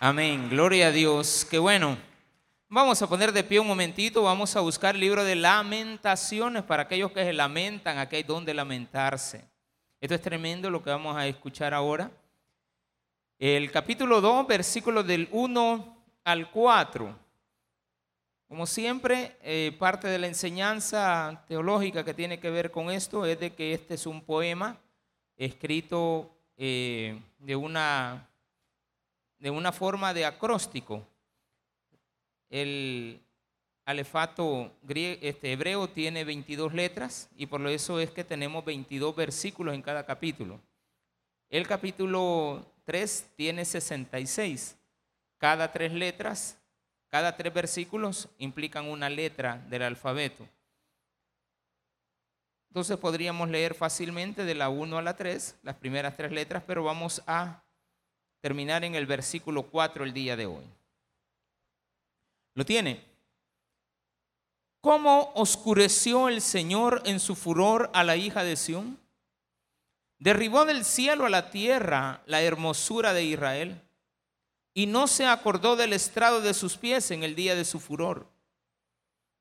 [0.00, 1.44] Amén, gloria a Dios.
[1.50, 1.98] Qué bueno.
[2.68, 6.84] Vamos a poner de pie un momentito, vamos a buscar el libro de lamentaciones para
[6.84, 9.44] aquellos que se lamentan, aquí hay donde lamentarse.
[10.00, 12.12] Esto es tremendo lo que vamos a escuchar ahora.
[13.40, 17.18] El capítulo 2, versículos del 1 al 4.
[18.46, 23.40] Como siempre, eh, parte de la enseñanza teológica que tiene que ver con esto es
[23.40, 24.78] de que este es un poema
[25.36, 28.27] escrito eh, de una
[29.38, 31.06] de una forma de acróstico.
[32.50, 33.20] El
[33.84, 39.82] alefato este, hebreo tiene 22 letras y por eso es que tenemos 22 versículos en
[39.82, 40.60] cada capítulo.
[41.48, 44.76] El capítulo 3 tiene 66.
[45.38, 46.58] Cada tres letras,
[47.10, 50.46] cada tres versículos implican una letra del alfabeto.
[52.68, 56.84] Entonces podríamos leer fácilmente de la 1 a la 3, las primeras tres letras, pero
[56.84, 57.62] vamos a
[58.40, 60.64] terminar en el versículo 4 el día de hoy.
[62.54, 63.04] ¿Lo tiene?
[64.80, 68.98] ¿Cómo oscureció el Señor en su furor a la hija de Sión?
[70.18, 73.80] Derribó del cielo a la tierra la hermosura de Israel
[74.74, 78.26] y no se acordó del estrado de sus pies en el día de su furor.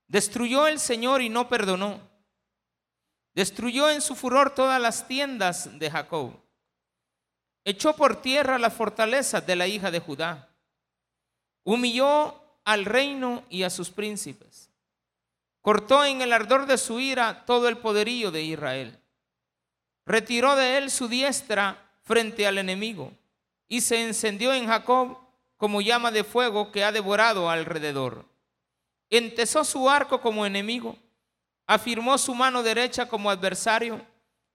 [0.08, 2.00] Destruyó el Señor y no perdonó.
[3.34, 6.47] Destruyó en su furor todas las tiendas de Jacob
[7.68, 10.48] echó por tierra las fortalezas de la hija de Judá,
[11.66, 14.70] humilló al reino y a sus príncipes,
[15.62, 18.98] cortó en el ardor de su ira todo el poderío de Israel,
[20.06, 23.12] retiró de él su diestra frente al enemigo
[23.68, 25.18] y se encendió en Jacob
[25.58, 28.24] como llama de fuego que ha devorado alrededor.
[29.10, 30.96] Entesó su arco como enemigo,
[31.66, 34.00] afirmó su mano derecha como adversario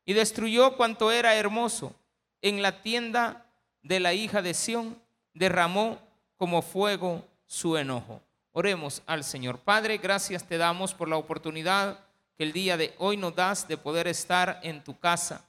[0.06, 1.94] y destruyó cuanto era hermoso
[2.42, 3.46] en la tienda
[3.82, 5.00] de la hija de Sión,
[5.32, 5.98] derramó
[6.36, 8.20] como fuego su enojo.
[8.52, 9.58] Oremos al Señor.
[9.60, 12.04] Padre, gracias te damos por la oportunidad
[12.36, 15.48] que el día de hoy nos das de poder estar en tu casa,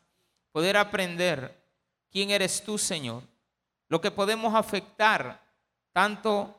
[0.52, 1.62] poder aprender
[2.12, 3.24] quién eres tú, Señor,
[3.90, 5.42] lo que podemos afectar,
[5.92, 6.56] tanto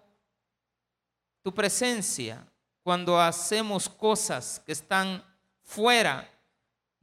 [1.43, 2.45] tu presencia
[2.83, 5.25] cuando hacemos cosas que están
[5.63, 6.29] fuera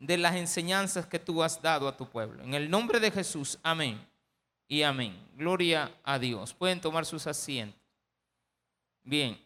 [0.01, 2.43] de las enseñanzas que tú has dado a tu pueblo.
[2.43, 4.03] En el nombre de Jesús, amén
[4.67, 5.15] y amén.
[5.35, 6.55] Gloria a Dios.
[6.55, 7.79] Pueden tomar sus asientos.
[9.03, 9.39] Bien.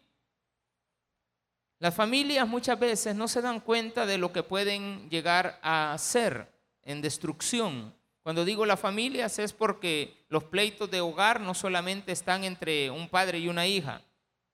[1.78, 6.50] Las familias muchas veces no se dan cuenta de lo que pueden llegar a hacer
[6.82, 7.94] en destrucción.
[8.22, 13.10] Cuando digo las familias es porque los pleitos de hogar no solamente están entre un
[13.10, 14.00] padre y una hija,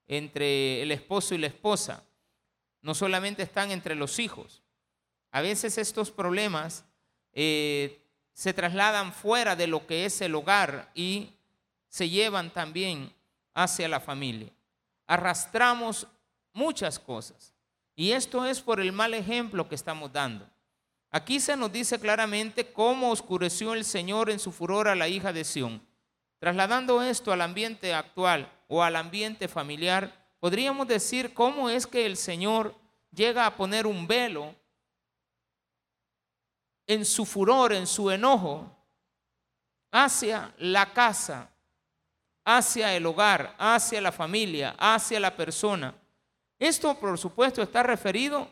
[0.09, 2.03] entre el esposo y la esposa,
[2.81, 4.62] no solamente están entre los hijos,
[5.33, 6.85] a veces estos problemas
[7.33, 8.01] eh,
[8.35, 11.31] se trasladan fuera de lo que es el hogar y
[11.89, 13.13] se llevan también
[13.55, 14.53] hacia la familia.
[15.07, 16.07] Arrastramos
[16.53, 17.55] muchas cosas.
[17.95, 20.49] Y esto es por el mal ejemplo que estamos dando.
[21.11, 25.33] Aquí se nos dice claramente cómo oscureció el Señor en su furor a la hija
[25.33, 25.83] de Sión.
[26.39, 32.17] Trasladando esto al ambiente actual o al ambiente familiar, podríamos decir cómo es que el
[32.17, 32.75] Señor
[33.15, 34.55] llega a poner un velo
[36.87, 38.71] en su furor, en su enojo,
[39.91, 41.51] hacia la casa,
[42.45, 45.95] hacia el hogar, hacia la familia, hacia la persona.
[46.59, 48.49] Esto, por supuesto, está referido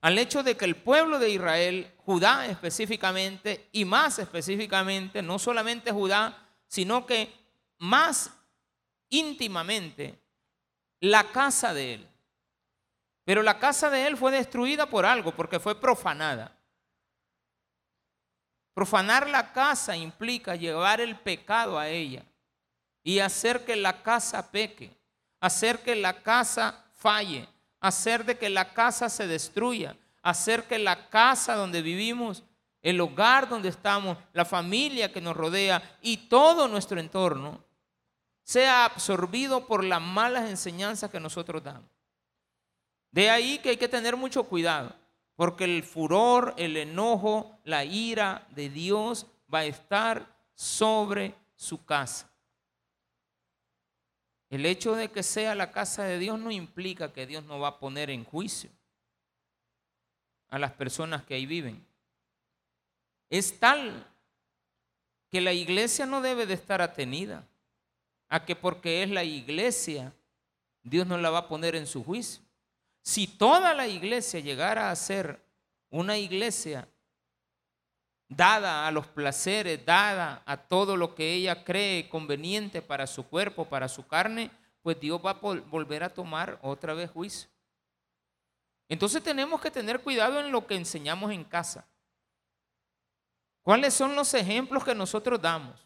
[0.00, 5.92] al hecho de que el pueblo de Israel, Judá específicamente, y más específicamente, no solamente
[5.92, 7.32] Judá, sino que
[7.78, 8.30] más
[9.08, 10.18] íntimamente,
[11.00, 12.08] la casa de él.
[13.24, 16.57] Pero la casa de él fue destruida por algo, porque fue profanada.
[18.78, 22.24] Profanar la casa implica llevar el pecado a ella
[23.02, 24.96] y hacer que la casa peque,
[25.40, 27.48] hacer que la casa falle,
[27.80, 32.44] hacer de que la casa se destruya, hacer que la casa donde vivimos,
[32.80, 37.64] el hogar donde estamos, la familia que nos rodea y todo nuestro entorno
[38.44, 41.90] sea absorbido por las malas enseñanzas que nosotros damos.
[43.10, 44.94] De ahí que hay que tener mucho cuidado.
[45.38, 52.28] Porque el furor, el enojo, la ira de Dios va a estar sobre su casa.
[54.50, 57.68] El hecho de que sea la casa de Dios no implica que Dios no va
[57.68, 58.68] a poner en juicio
[60.48, 61.86] a las personas que ahí viven.
[63.30, 64.08] Es tal
[65.30, 67.46] que la iglesia no debe de estar atenida
[68.28, 70.12] a que porque es la iglesia,
[70.82, 72.47] Dios no la va a poner en su juicio.
[73.08, 75.42] Si toda la iglesia llegara a ser
[75.88, 76.86] una iglesia
[78.28, 83.64] dada a los placeres, dada a todo lo que ella cree conveniente para su cuerpo,
[83.64, 84.50] para su carne,
[84.82, 87.48] pues Dios va a volver a tomar otra vez juicio.
[88.90, 91.88] Entonces tenemos que tener cuidado en lo que enseñamos en casa.
[93.62, 95.80] ¿Cuáles son los ejemplos que nosotros damos?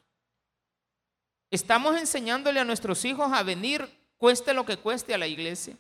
[1.53, 5.79] Estamos enseñándole a nuestros hijos a venir, cueste lo que cueste a la iglesia.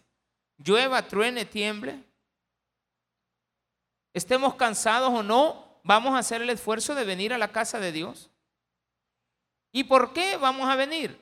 [0.65, 2.03] Llueva, truene, tiemble.
[4.15, 7.93] Estemos cansados o no, vamos a hacer el esfuerzo de venir a la casa de
[7.93, 8.31] Dios.
[9.73, 11.19] ¿Y por qué vamos a venir?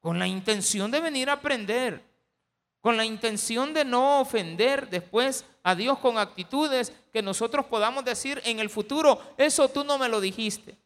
[0.00, 2.02] Con la intención de venir a aprender,
[2.80, 8.40] con la intención de no ofender después a Dios con actitudes que nosotros podamos decir
[8.44, 10.76] en el futuro, eso tú no me lo dijiste.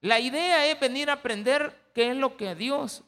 [0.00, 3.02] La idea es venir a aprender qué es lo que Dios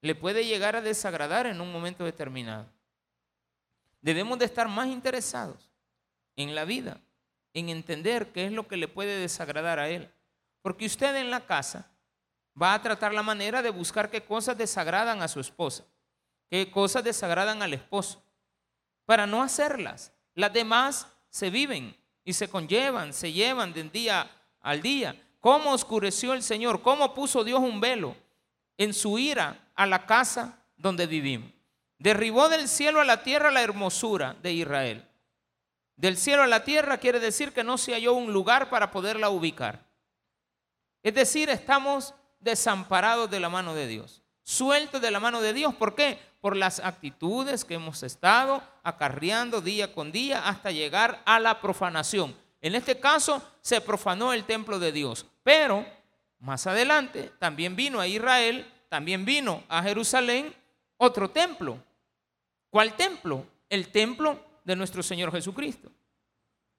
[0.00, 2.66] le puede llegar a desagradar en un momento determinado.
[4.00, 5.70] Debemos de estar más interesados
[6.36, 7.00] en la vida,
[7.54, 10.10] en entender qué es lo que le puede desagradar a Él.
[10.62, 11.90] Porque usted en la casa
[12.60, 15.84] va a tratar la manera de buscar qué cosas desagradan a su esposa,
[16.50, 18.22] qué cosas desagradan al esposo,
[19.04, 20.12] para no hacerlas.
[20.34, 25.20] Las demás se viven y se conllevan, se llevan de día al día.
[25.40, 26.82] ¿Cómo oscureció el Señor?
[26.82, 28.16] ¿Cómo puso Dios un velo
[28.76, 31.52] en su ira a la casa donde vivimos?
[31.98, 35.08] Derribó del cielo a la tierra la hermosura de Israel.
[35.96, 39.30] Del cielo a la tierra quiere decir que no se halló un lugar para poderla
[39.30, 39.86] ubicar.
[41.02, 45.74] Es decir, estamos desamparados de la mano de Dios, sueltos de la mano de Dios.
[45.74, 46.18] ¿Por qué?
[46.40, 52.36] Por las actitudes que hemos estado acarreando día con día hasta llegar a la profanación.
[52.60, 55.86] En este caso se profanó el templo de Dios, pero
[56.40, 60.54] más adelante también vino a Israel, también vino a Jerusalén
[60.96, 61.78] otro templo.
[62.70, 63.46] ¿Cuál templo?
[63.68, 65.90] El templo de nuestro Señor Jesucristo.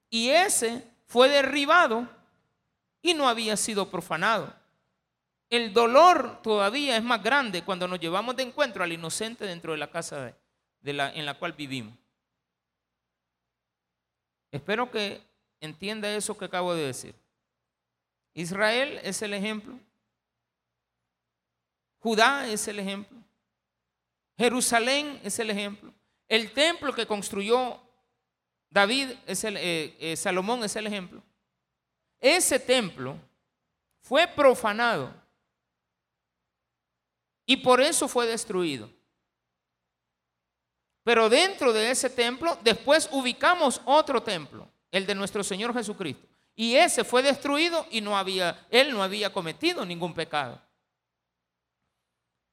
[0.10, 2.08] Y ese fue derribado
[3.02, 4.54] y no había sido profanado.
[5.50, 9.78] El dolor todavía es más grande cuando nos llevamos de encuentro al inocente dentro de
[9.78, 10.36] la casa
[10.82, 11.96] de la, en la cual vivimos.
[14.52, 15.22] Espero que
[15.62, 17.16] entienda eso que acabo de decir.
[18.34, 19.80] Israel es el ejemplo.
[22.00, 23.18] Judá es el ejemplo.
[24.38, 25.94] Jerusalén es el ejemplo.
[26.28, 27.82] El templo que construyó
[28.70, 31.24] David, es el, eh, eh, Salomón es el ejemplo.
[32.20, 33.18] Ese templo
[34.02, 35.14] fue profanado
[37.46, 38.90] y por eso fue destruido.
[41.04, 46.28] Pero dentro de ese templo, después ubicamos otro templo, el de nuestro Señor Jesucristo.
[46.54, 50.62] Y ese fue destruido y no había, él no había cometido ningún pecado.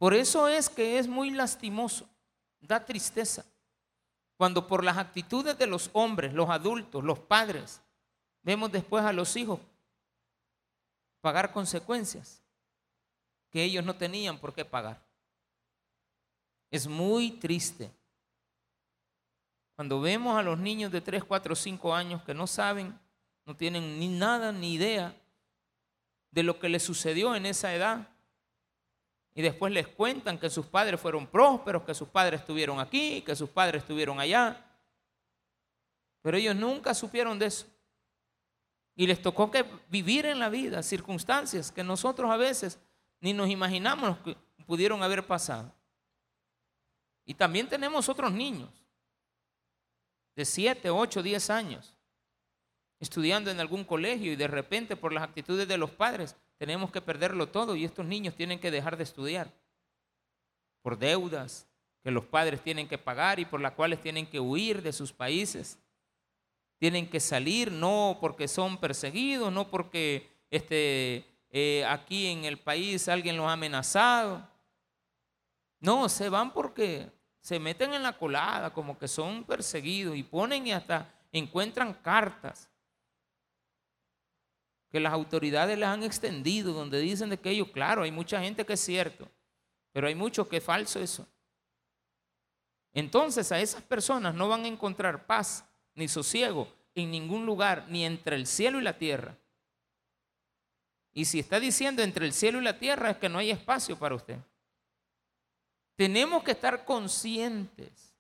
[0.05, 2.07] Por eso es que es muy lastimoso,
[2.61, 3.43] da tristeza,
[4.37, 7.81] cuando por las actitudes de los hombres, los adultos, los padres,
[8.43, 9.61] vemos después a los hijos
[11.23, 12.43] pagar consecuencias
[13.49, 15.03] que ellos no tenían por qué pagar.
[16.71, 17.91] Es muy triste.
[19.75, 23.01] Cuando vemos a los niños de 3, 4, 5 años que no saben,
[23.47, 25.17] no tienen ni nada ni idea
[26.31, 28.14] de lo que les sucedió en esa edad,
[29.35, 33.35] y después les cuentan que sus padres fueron prósperos, que sus padres estuvieron aquí, que
[33.35, 34.65] sus padres estuvieron allá.
[36.23, 37.67] Pero ellos nunca supieron de eso.
[38.95, 42.79] Y les tocó que vivir en la vida circunstancias que nosotros a veces
[43.21, 44.37] ni nos imaginamos que
[44.67, 45.75] pudieron haber pasado.
[47.25, 48.71] Y también tenemos otros niños
[50.37, 51.95] de 7, 8, 10 años
[53.01, 57.01] estudiando en algún colegio y de repente por las actitudes de los padres tenemos que
[57.01, 59.53] perderlo todo y estos niños tienen que dejar de estudiar
[60.83, 61.67] por deudas
[62.03, 65.13] que los padres tienen que pagar y por las cuales tienen que huir de sus
[65.13, 65.79] países.
[66.79, 73.09] Tienen que salir no porque son perseguidos, no porque este, eh, aquí en el país
[73.09, 74.47] alguien los ha amenazado.
[75.81, 80.67] No, se van porque se meten en la colada como que son perseguidos y ponen
[80.67, 82.69] y hasta encuentran cartas
[84.95, 88.65] que las autoridades les han extendido, donde dicen de que ellos, claro, hay mucha gente
[88.65, 89.29] que es cierto,
[89.91, 91.27] pero hay mucho que es falso eso.
[92.93, 95.65] Entonces a esas personas no van a encontrar paz
[95.97, 99.37] ni sosiego en ningún lugar, ni entre el cielo y la tierra.
[101.13, 103.99] Y si está diciendo entre el cielo y la tierra es que no hay espacio
[103.99, 104.39] para usted.
[105.97, 108.15] Tenemos que estar conscientes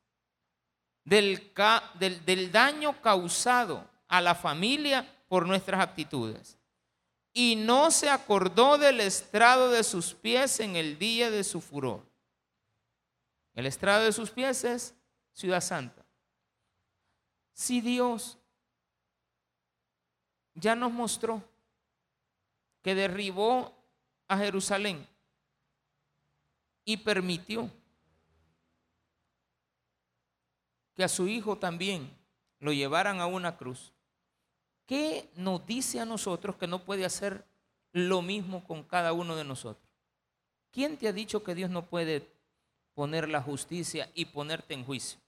[1.04, 1.52] del,
[2.24, 6.58] del daño causado a la familia por nuestras actitudes
[7.36, 12.06] y no se acordó del estrado de sus pies en el día de su furor.
[13.54, 14.94] El estrado de sus pies es
[15.32, 16.06] Ciudad Santa.
[17.52, 18.38] Si Dios
[20.54, 21.42] ya nos mostró
[22.82, 23.74] que derribó
[24.28, 25.06] a Jerusalén
[26.84, 27.68] y permitió
[30.94, 32.16] que a su hijo también
[32.60, 33.93] lo llevaran a una cruz.
[34.86, 37.44] ¿Qué nos dice a nosotros que no puede hacer
[37.92, 39.88] lo mismo con cada uno de nosotros?
[40.70, 42.28] ¿Quién te ha dicho que Dios no puede
[42.94, 45.18] poner la justicia y ponerte en juicio?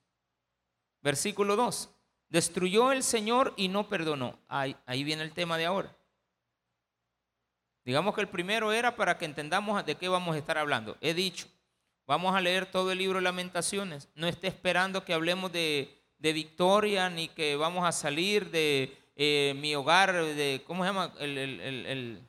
[1.03, 1.89] Versículo 2.
[2.29, 4.39] Destruyó el Señor y no perdonó.
[4.49, 5.97] Ahí, viene el tema de ahora.
[7.85, 10.97] Digamos que el primero era para que entendamos de qué vamos a estar hablando.
[11.01, 11.47] He dicho,
[12.07, 14.09] vamos a leer todo el libro de lamentaciones.
[14.17, 19.75] No esté esperando que hablemos de, victoria ni que vamos a salir de eh, mi
[19.75, 21.13] hogar, de, ¿cómo se llama?
[21.19, 22.21] El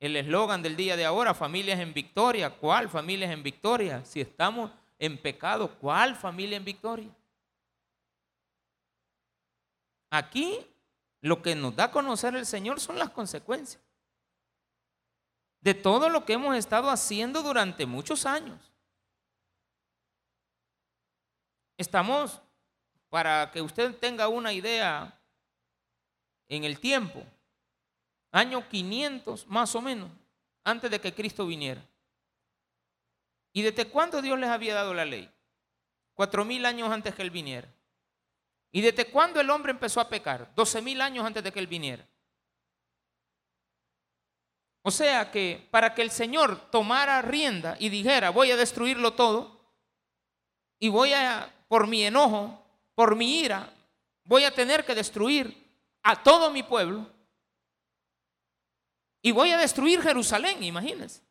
[0.00, 2.50] eslogan del día de ahora, familias en victoria.
[2.50, 4.04] ¿Cuál familias en victoria?
[4.04, 7.14] Si estamos en pecado, ¿cuál familia en victoria?
[10.10, 10.66] Aquí
[11.20, 13.82] lo que nos da a conocer el Señor son las consecuencias
[15.60, 18.58] de todo lo que hemos estado haciendo durante muchos años.
[21.78, 22.42] Estamos,
[23.08, 25.21] para que usted tenga una idea
[26.56, 27.24] en el tiempo,
[28.30, 30.10] año 500 más o menos,
[30.64, 31.82] antes de que Cristo viniera.
[33.54, 35.30] ¿Y desde cuándo Dios les había dado la ley?
[36.12, 37.68] Cuatro mil años antes que Él viniera.
[38.70, 40.54] ¿Y desde cuándo el hombre empezó a pecar?
[40.54, 42.06] Doce mil años antes de que Él viniera.
[44.82, 49.58] O sea que para que el Señor tomara rienda y dijera, voy a destruirlo todo,
[50.78, 52.62] y voy a, por mi enojo,
[52.94, 53.72] por mi ira,
[54.24, 55.61] voy a tener que destruir
[56.02, 57.06] a todo mi pueblo,
[59.22, 61.22] y voy a destruir Jerusalén, imagínense.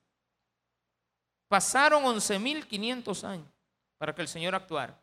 [1.49, 3.47] Pasaron 11.500 años
[3.97, 4.97] para que el Señor actuara.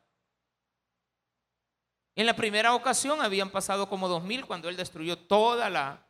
[2.17, 6.09] En la primera ocasión habían pasado como 2.000 cuando Él destruyó toda la,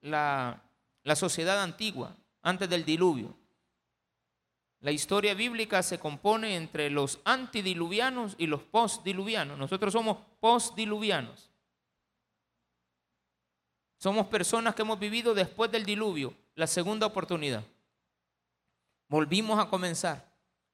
[0.00, 0.60] la,
[1.04, 3.36] la sociedad antigua, antes del diluvio.
[4.80, 9.58] La historia bíblica se compone entre los antidiluvianos y los postdiluvianos.
[9.58, 11.49] Nosotros somos postdiluvianos.
[14.00, 17.62] Somos personas que hemos vivido después del diluvio, la segunda oportunidad.
[19.08, 20.26] Volvimos a comenzar.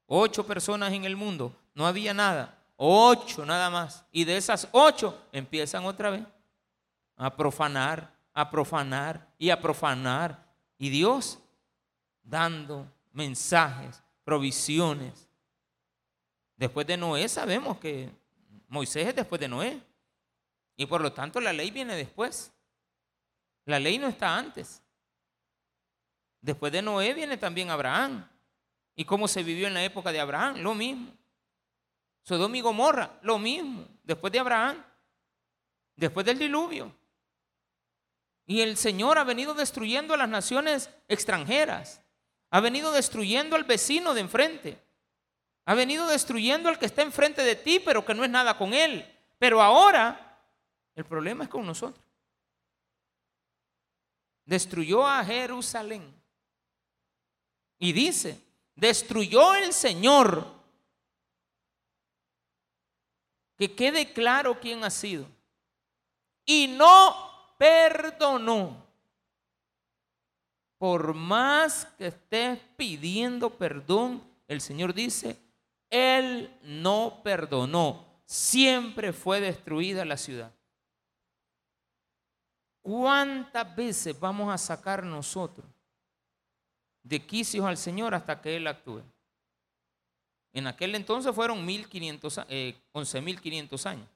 [0.06, 2.56] Ocho personas en el mundo, no había nada.
[2.76, 4.04] Ocho nada más.
[4.12, 6.22] Y de esas ocho empiezan otra vez
[7.16, 10.46] a profanar, a profanar y a profanar.
[10.78, 11.40] Y Dios
[12.22, 15.28] dando mensajes, provisiones.
[16.56, 18.08] Después de Noé sabemos que
[18.68, 19.82] Moisés es después de Noé.
[20.76, 22.52] Y por lo tanto la ley viene después.
[23.66, 24.82] La ley no está antes.
[26.40, 28.26] Después de Noé viene también Abraham.
[28.94, 30.58] ¿Y cómo se vivió en la época de Abraham?
[30.58, 31.12] Lo mismo.
[32.22, 34.82] Sodoma y Gomorra, lo mismo, después de Abraham,
[35.94, 36.92] después del diluvio.
[38.46, 42.00] Y el Señor ha venido destruyendo a las naciones extranjeras,
[42.50, 44.82] ha venido destruyendo al vecino de enfrente,
[45.66, 48.74] ha venido destruyendo al que está enfrente de ti, pero que no es nada con
[48.74, 49.06] él.
[49.38, 50.40] Pero ahora
[50.96, 52.05] el problema es con nosotros.
[54.46, 56.14] Destruyó a Jerusalén.
[57.78, 58.40] Y dice,
[58.74, 60.46] destruyó el Señor
[63.56, 65.26] que quede claro quién ha sido.
[66.44, 67.14] Y no
[67.58, 68.86] perdonó.
[70.78, 75.38] Por más que estés pidiendo perdón, el Señor dice,
[75.90, 78.04] Él no perdonó.
[78.26, 80.55] Siempre fue destruida la ciudad.
[82.86, 85.66] ¿Cuántas veces vamos a sacar nosotros
[87.02, 89.02] de quicios al Señor hasta que Él actúe?
[90.52, 94.08] En aquel entonces fueron 11.500 eh, años.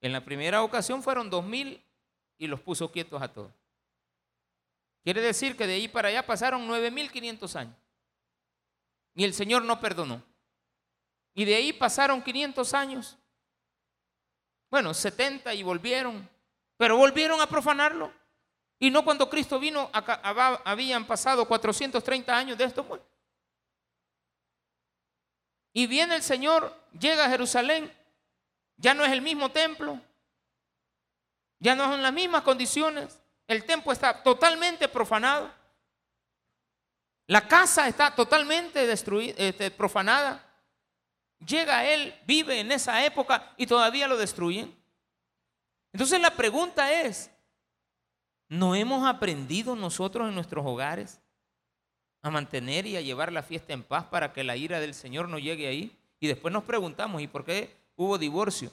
[0.00, 1.78] En la primera ocasión fueron 2.000
[2.38, 3.52] y los puso quietos a todos.
[5.04, 7.76] Quiere decir que de ahí para allá pasaron 9.500 años.
[9.14, 10.22] Y el Señor no perdonó.
[11.34, 13.18] Y de ahí pasaron 500 años.
[14.70, 16.31] Bueno, 70 y volvieron.
[16.82, 18.12] Pero volvieron a profanarlo.
[18.80, 19.88] Y no cuando Cristo vino,
[20.64, 22.84] habían pasado 430 años de esto.
[25.72, 27.96] Y viene el Señor, llega a Jerusalén,
[28.78, 30.00] ya no es el mismo templo,
[31.60, 35.54] ya no son las mismas condiciones, el templo está totalmente profanado,
[37.28, 40.44] la casa está totalmente destruida, este, profanada.
[41.46, 44.81] Llega él, vive en esa época y todavía lo destruyen.
[45.92, 47.30] Entonces la pregunta es,
[48.48, 51.22] ¿no hemos aprendido nosotros en nuestros hogares
[52.22, 55.28] a mantener y a llevar la fiesta en paz para que la ira del Señor
[55.28, 55.98] no llegue ahí.
[56.20, 58.70] Y después nos preguntamos, ¿y por qué hubo divorcio?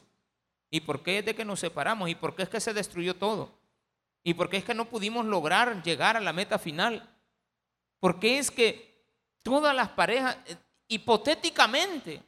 [0.70, 2.10] ¿Y por qué es de que nos separamos?
[2.10, 3.52] ¿Y por qué es que se destruyó todo?
[4.24, 7.10] ¿Y por qué es que no pudimos lograr llegar a la meta final?
[8.00, 9.04] ¿Por qué es que
[9.42, 10.56] todas las parejas, eh,
[10.88, 12.22] hipotéticamente,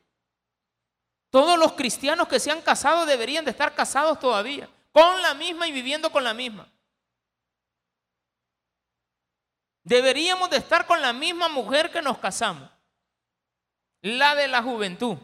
[1.29, 5.67] todos los cristianos que se han casado deberían de estar casados todavía, con la misma
[5.67, 6.71] y viviendo con la misma?
[9.83, 12.69] Deberíamos de estar con la misma mujer que nos casamos,
[14.01, 15.17] la de la juventud.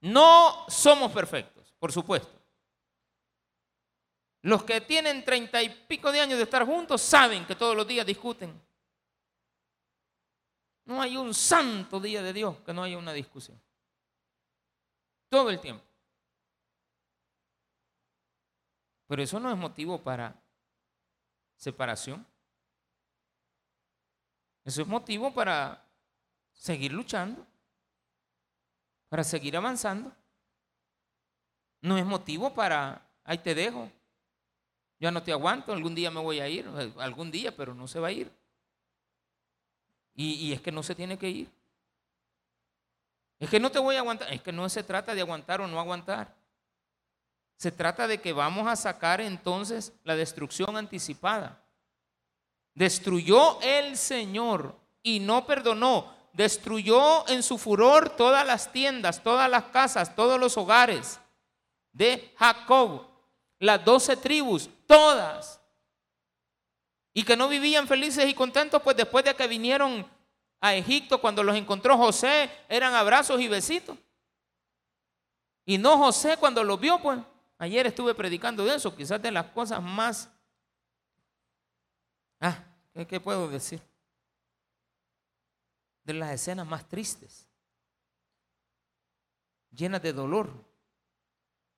[0.00, 2.42] No somos perfectos, por supuesto.
[4.42, 7.86] Los que tienen treinta y pico de años de estar juntos saben que todos los
[7.86, 8.60] días discuten.
[10.84, 13.62] No hay un santo día de Dios que no haya una discusión.
[15.28, 15.91] Todo el tiempo.
[19.12, 20.34] Pero eso no es motivo para
[21.54, 22.26] separación.
[24.64, 25.86] Eso es motivo para
[26.54, 27.46] seguir luchando,
[29.10, 30.16] para seguir avanzando.
[31.82, 33.92] No es motivo para, ahí te dejo,
[34.98, 36.66] ya no te aguanto, algún día me voy a ir,
[36.96, 38.32] algún día, pero no se va a ir.
[40.14, 41.52] Y, y, es que no se tiene que ir.
[43.38, 45.68] Es que no te voy a aguantar, es que no se trata de aguantar o
[45.68, 46.41] no aguantar.
[47.62, 51.62] Se trata de que vamos a sacar entonces la destrucción anticipada.
[52.74, 56.12] Destruyó el Señor y no perdonó.
[56.32, 61.20] Destruyó en su furor todas las tiendas, todas las casas, todos los hogares
[61.92, 63.06] de Jacob,
[63.60, 65.60] las doce tribus, todas.
[67.14, 70.04] Y que no vivían felices y contentos, pues después de que vinieron
[70.60, 73.96] a Egipto, cuando los encontró José, eran abrazos y besitos.
[75.64, 77.20] Y no José cuando los vio, pues
[77.62, 80.28] ayer estuve predicando de eso, quizás de las cosas más
[82.44, 82.64] Ah,
[83.08, 83.80] ¿qué puedo decir?
[86.02, 87.48] De las escenas más tristes,
[89.70, 90.52] llenas de dolor,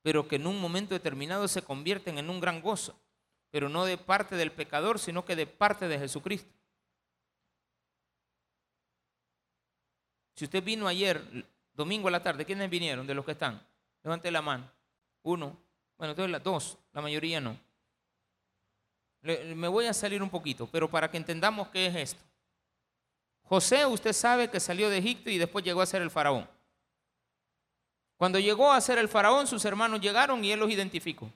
[0.01, 2.99] pero que en un momento determinado se convierten en un gran gozo,
[3.51, 6.55] pero no de parte del pecador, sino que de parte de Jesucristo.
[10.35, 13.63] Si usted vino ayer, domingo a la tarde, ¿quiénes vinieron de los que están?
[14.03, 14.73] Levante la mano.
[15.23, 15.63] Uno.
[15.97, 17.59] Bueno, entonces las dos, la mayoría no.
[19.23, 22.23] Me voy a salir un poquito, pero para que entendamos qué es esto.
[23.45, 26.49] José, usted sabe que salió de Egipto y después llegó a ser el faraón.
[28.17, 31.31] Cuando llegó a ser el faraón, sus hermanos llegaron y él los identificó.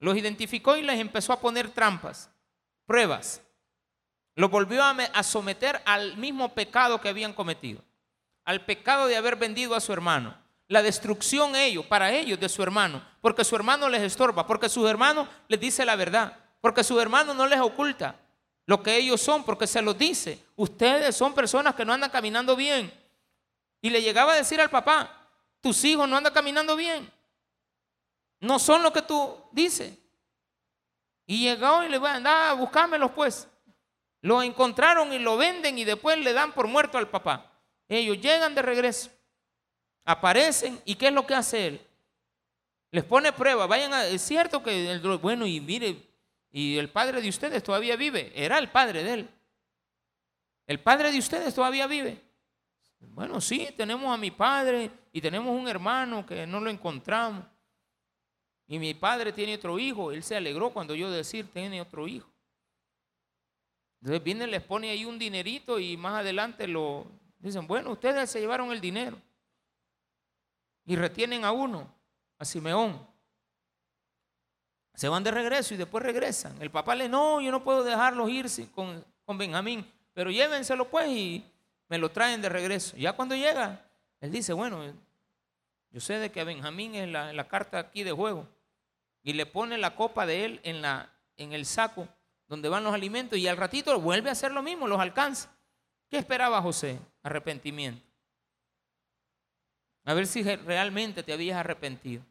[0.00, 2.30] Los identificó y les empezó a poner trampas,
[2.86, 3.42] pruebas.
[4.34, 7.82] Los volvió a someter al mismo pecado que habían cometido,
[8.44, 10.36] al pecado de haber vendido a su hermano,
[10.68, 14.86] la destrucción ellos, para ellos de su hermano, porque su hermano les estorba, porque su
[14.86, 16.36] hermano les dice la verdad.
[16.60, 18.16] Porque su hermano no les oculta
[18.66, 20.44] lo que ellos son, porque se los dice.
[20.56, 22.92] Ustedes son personas que no andan caminando bien.
[23.80, 27.10] Y le llegaba a decir al papá, tus hijos no andan caminando bien.
[28.40, 29.96] No son lo que tú dices.
[31.26, 33.48] Y llegó y le va a andar a buscármelos pues.
[34.20, 37.52] Lo encontraron y lo venden y después le dan por muerto al papá.
[37.88, 39.10] Ellos llegan de regreso,
[40.08, 41.80] aparecen y ¿qué es lo que hace él?
[42.90, 46.02] Les pone prueba, vayan a, es cierto que, el, bueno, y mire,
[46.50, 48.32] y el padre de ustedes todavía vive.
[48.34, 49.28] Era el padre de él.
[50.66, 52.22] El padre de ustedes todavía vive.
[53.00, 57.44] Bueno, sí, tenemos a mi padre y tenemos un hermano que no lo encontramos.
[58.66, 60.10] Y mi padre tiene otro hijo.
[60.10, 62.30] Él se alegró cuando yo decir tiene otro hijo.
[64.00, 67.06] Entonces viene, les pone ahí un dinerito y más adelante lo
[67.38, 69.20] dicen, bueno, ustedes se llevaron el dinero.
[70.88, 71.86] Y retienen a uno,
[72.38, 73.06] a Simeón
[74.94, 76.60] se van de regreso y después regresan.
[76.60, 81.08] El papá le, no, yo no puedo dejarlos irse con, con Benjamín, pero llévenselo pues
[81.08, 81.44] y
[81.88, 82.96] me lo traen de regreso.
[82.96, 83.84] Ya cuando llega,
[84.20, 84.82] él dice, bueno,
[85.90, 88.48] yo sé de que Benjamín es la, la carta aquí de juego.
[89.22, 92.08] Y le pone la copa de él en, la, en el saco
[92.48, 95.54] donde van los alimentos y al ratito vuelve a hacer lo mismo, los alcanza.
[96.08, 96.98] ¿Qué esperaba José?
[97.22, 98.07] Arrepentimiento.
[100.08, 102.24] A ver si realmente te habías arrepentido.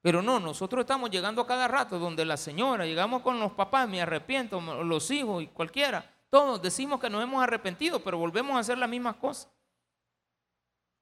[0.00, 3.88] Pero no, nosotros estamos llegando a cada rato donde la señora, llegamos con los papás,
[3.88, 6.08] me arrepiento, los hijos y cualquiera.
[6.30, 9.50] Todos decimos que nos hemos arrepentido, pero volvemos a hacer las mismas cosas.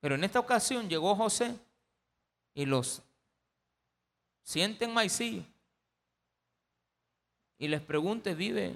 [0.01, 1.55] Pero en esta ocasión llegó José
[2.55, 3.03] y los
[4.43, 5.45] sienten maicillo
[7.59, 8.75] y les pregunte, ¿vive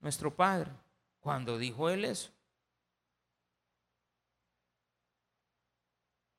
[0.00, 0.70] nuestro padre?
[1.20, 2.30] Cuando dijo él eso,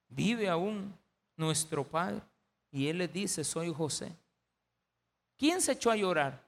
[0.09, 0.93] vive aún
[1.37, 2.21] nuestro Padre.
[2.71, 4.15] Y él le dice, soy José.
[5.37, 6.43] ¿Quién se echó a llorar?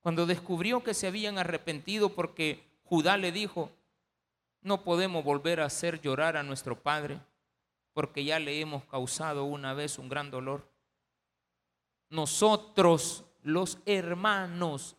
[0.00, 3.70] Cuando descubrió que se habían arrepentido porque Judá le dijo,
[4.62, 7.20] no podemos volver a hacer llorar a nuestro Padre.
[7.92, 10.66] porque ya le hemos causado una vez un gran dolor.
[12.08, 14.96] Nosotros, los hermanos,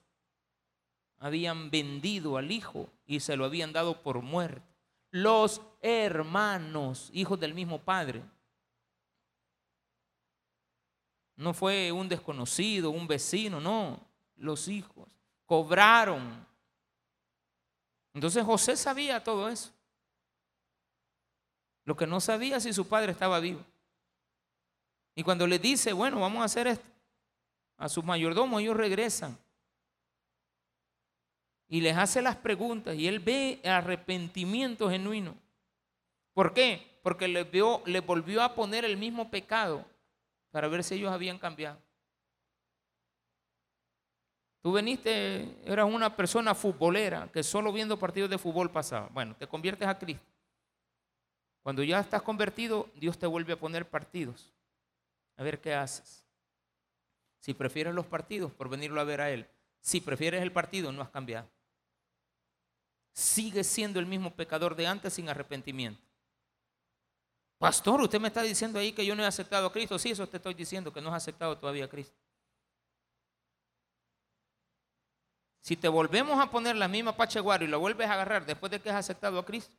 [1.18, 4.71] habían vendido al hijo y se lo habían dado por muerte.
[5.12, 8.24] Los hermanos, hijos del mismo padre.
[11.36, 14.00] No fue un desconocido, un vecino, no,
[14.36, 15.10] los hijos.
[15.46, 16.46] Cobraron.
[18.14, 19.72] Entonces José sabía todo eso.
[21.84, 23.66] Lo que no sabía si su padre estaba vivo.
[25.16, 26.86] Y cuando le dice, bueno, vamos a hacer esto,
[27.78, 29.38] a sus mayordomos ellos regresan.
[31.72, 35.38] Y les hace las preguntas y él ve arrepentimiento genuino.
[36.34, 37.00] ¿Por qué?
[37.02, 39.86] Porque le, vio, volvió a poner el mismo pecado
[40.52, 41.80] para ver si ellos habían cambiado.
[44.62, 49.08] Tú veniste, eras una persona futbolera que solo viendo partidos de fútbol pasaba.
[49.14, 50.28] Bueno, te conviertes a Cristo.
[51.64, 54.52] Cuando ya estás convertido, Dios te vuelve a poner partidos.
[55.38, 56.26] A ver qué haces.
[57.40, 59.48] Si prefieres los partidos, por venirlo a ver a Él.
[59.80, 61.48] Si prefieres el partido, no has cambiado.
[63.14, 66.02] Sigues siendo el mismo pecador de antes sin arrepentimiento.
[67.58, 70.00] Pastor, usted me está diciendo ahí que yo no he aceptado a Cristo.
[70.00, 72.16] Sí, eso te estoy diciendo, que no has aceptado todavía a Cristo.
[75.62, 78.82] Si te volvemos a poner la misma pacheguaro y lo vuelves a agarrar después de
[78.82, 79.76] que has aceptado a Cristo,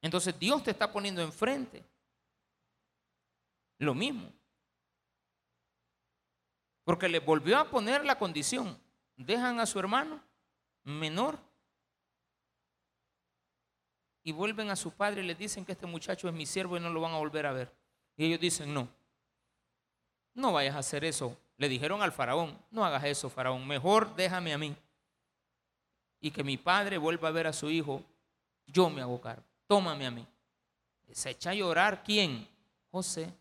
[0.00, 1.84] entonces Dios te está poniendo enfrente.
[3.78, 4.32] Lo mismo.
[6.84, 8.78] Porque le volvió a poner la condición.
[9.16, 10.22] Dejan a su hermano
[10.84, 11.38] menor
[14.22, 16.80] y vuelven a su padre y le dicen que este muchacho es mi siervo y
[16.80, 17.72] no lo van a volver a ver.
[18.16, 18.88] Y ellos dicen, no,
[20.34, 21.36] no vayas a hacer eso.
[21.56, 24.74] Le dijeron al faraón, no hagas eso, faraón, mejor déjame a mí.
[26.20, 28.02] Y que mi padre vuelva a ver a su hijo,
[28.66, 30.26] yo me hago cargo tómame a mí.
[31.12, 32.48] Se echa a llorar quién?
[32.90, 33.32] José.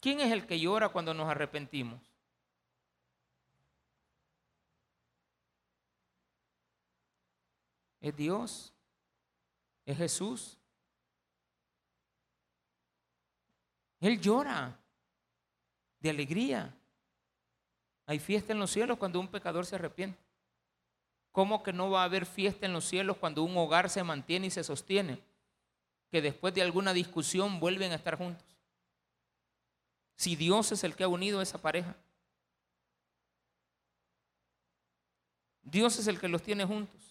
[0.00, 2.00] ¿Quién es el que llora cuando nos arrepentimos?
[8.00, 8.72] Es Dios.
[9.84, 10.56] Es Jesús.
[14.00, 14.78] Él llora
[16.00, 16.74] de alegría.
[18.06, 20.18] Hay fiesta en los cielos cuando un pecador se arrepiente.
[21.32, 24.48] ¿Cómo que no va a haber fiesta en los cielos cuando un hogar se mantiene
[24.48, 25.22] y se sostiene?
[26.10, 28.44] Que después de alguna discusión vuelven a estar juntos.
[30.16, 31.94] Si Dios es el que ha unido a esa pareja.
[35.62, 37.09] Dios es el que los tiene juntos.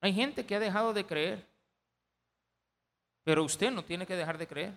[0.00, 1.46] Hay gente que ha dejado de creer,
[3.24, 4.74] pero usted no tiene que dejar de creer.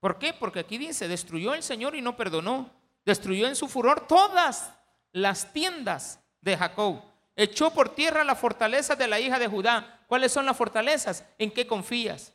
[0.00, 0.32] ¿Por qué?
[0.32, 2.70] Porque aquí dice, destruyó el Señor y no perdonó
[3.06, 4.72] destruyó en su furor todas
[5.12, 7.00] las tiendas de Jacob.
[7.36, 10.00] Echó por tierra la fortaleza de la hija de Judá.
[10.08, 11.24] ¿Cuáles son las fortalezas?
[11.38, 12.34] ¿En qué confías?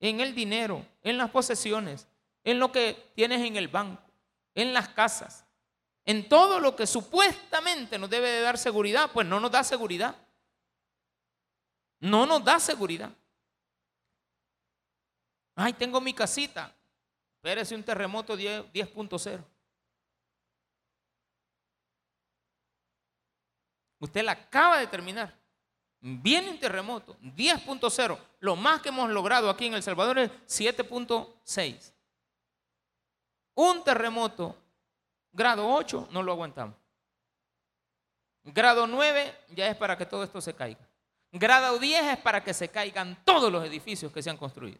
[0.00, 2.08] En el dinero, en las posesiones,
[2.42, 4.02] en lo que tienes en el banco,
[4.54, 5.44] en las casas,
[6.04, 10.16] en todo lo que supuestamente nos debe de dar seguridad, pues no nos da seguridad.
[12.00, 13.10] No nos da seguridad.
[15.54, 16.74] Ay, tengo mi casita.
[17.36, 19.44] Espérese un terremoto 10.0.
[23.98, 25.34] Usted la acaba de terminar.
[26.00, 28.18] Viene un terremoto, 10.0.
[28.40, 31.92] Lo más que hemos logrado aquí en El Salvador es 7.6.
[33.54, 34.54] Un terremoto,
[35.32, 36.76] grado 8, no lo aguantamos.
[38.44, 40.85] Grado 9 ya es para que todo esto se caiga.
[41.38, 44.78] Grado 10 es para que se caigan todos los edificios que se han construido.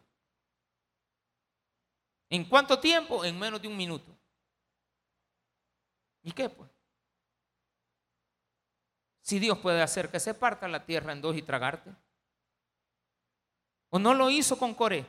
[2.28, 3.24] ¿En cuánto tiempo?
[3.24, 4.16] En menos de un minuto.
[6.22, 6.70] ¿Y qué pues?
[9.20, 11.90] Si Dios puede hacer que se parta la tierra en dos y tragarte.
[13.90, 15.06] ¿O no lo hizo con Coré?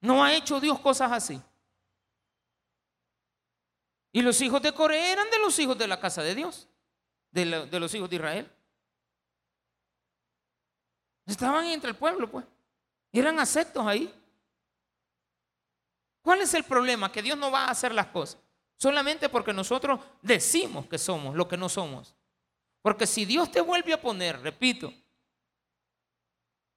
[0.00, 1.40] ¿No ha hecho Dios cosas así?
[4.12, 6.67] Y los hijos de Coré eran de los hijos de la casa de Dios,
[7.30, 7.44] de,
[7.80, 8.50] los hijos de Israel.
[11.26, 12.44] Estaban entre el pueblo, pues.
[13.12, 14.12] Eran aceptos ahí.
[16.22, 17.10] ¿Cuál es el problema?
[17.12, 18.40] Que Dios no va a hacer las cosas.
[18.76, 22.14] Solamente porque nosotros decimos que somos lo que no somos.
[22.82, 24.92] Porque si Dios te vuelve a poner, repito,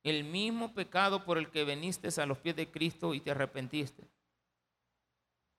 [0.03, 4.03] el mismo pecado por el que veniste a los pies de Cristo y te arrepentiste,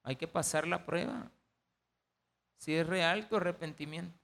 [0.03, 1.31] hay que pasar la prueba.
[2.57, 4.22] Si es real tu arrepentimiento.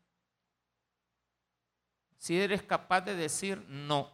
[2.18, 4.10] Si eres capaz de decir no.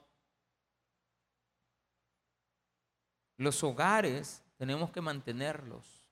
[3.36, 6.02] Los hogares tenemos que mantenerlos.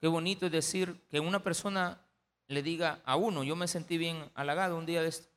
[0.00, 2.00] Qué bonito es decir que una persona
[2.48, 5.28] le diga a uno, yo me sentí bien halagado un día de esto.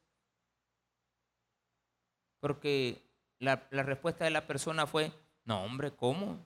[2.40, 3.04] Porque
[3.40, 5.12] la, respuesta de la persona fue,
[5.44, 6.44] no hombre, ¿cómo?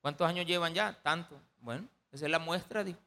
[0.00, 1.02] ¿Cuántos años llevan ya?
[1.02, 1.40] Tanto.
[1.60, 3.05] Bueno, esa es la muestra, dijo.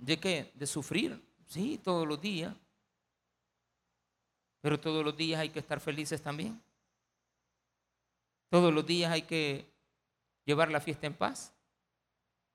[0.00, 0.50] ¿De qué?
[0.54, 1.22] De sufrir.
[1.46, 2.56] Sí, todos los días.
[4.62, 6.60] Pero todos los días hay que estar felices también.
[8.48, 9.70] Todos los días hay que
[10.44, 11.52] llevar la fiesta en paz.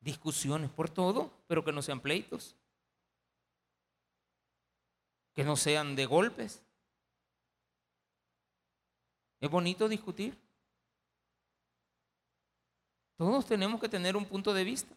[0.02, 2.56] Discusiones por todo, pero que no sean pleitos.
[5.34, 6.64] Que no sean de golpes.
[9.40, 10.36] Es bonito discutir.
[13.18, 14.96] Todos tenemos que tener un punto de vista.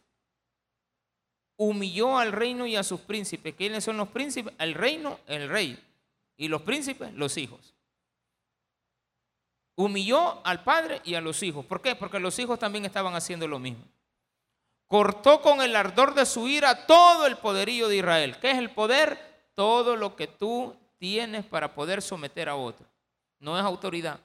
[1.60, 3.54] Humilló al reino y a sus príncipes.
[3.54, 4.54] ¿Quiénes son los príncipes?
[4.58, 5.78] El reino, el rey.
[6.36, 7.74] Y los príncipes, los hijos.
[9.74, 11.66] Humilló al padre y a los hijos.
[11.66, 11.94] ¿Por qué?
[11.94, 13.84] Porque los hijos también estaban haciendo lo mismo.
[14.86, 18.38] Cortó con el ardor de su ira todo el poderío de Israel.
[18.40, 19.18] ¿Qué es el poder?
[19.54, 22.86] Todo lo que tú tienes para poder someter a otro.
[23.40, 24.20] No es autoridad.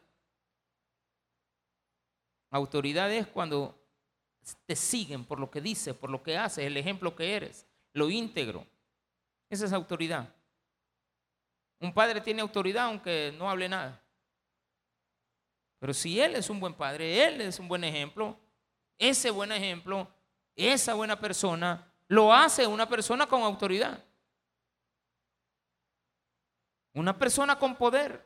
[2.51, 3.75] Autoridad es cuando
[4.65, 8.09] te siguen por lo que dices, por lo que haces, el ejemplo que eres, lo
[8.09, 8.65] íntegro.
[9.49, 10.33] Esa es autoridad.
[11.79, 14.01] Un padre tiene autoridad aunque no hable nada.
[15.79, 18.39] Pero si él es un buen padre, él es un buen ejemplo,
[18.97, 20.09] ese buen ejemplo,
[20.55, 24.03] esa buena persona, lo hace una persona con autoridad.
[26.93, 28.25] Una persona con poder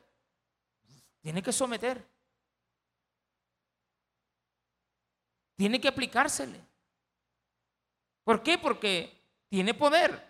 [1.20, 2.06] tiene que someter.
[5.58, 6.60] Tiene que aplicársele.
[8.22, 8.56] ¿Por qué?
[8.58, 9.12] Porque
[9.48, 10.24] tiene poder.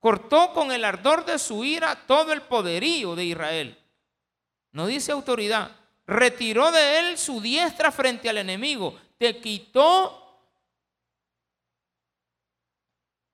[0.00, 3.78] Cortó con el ardor de su ira todo el poderío de Israel.
[4.72, 5.70] No dice autoridad.
[6.04, 8.98] Retiró de él su diestra frente al enemigo.
[9.18, 10.22] Te quitó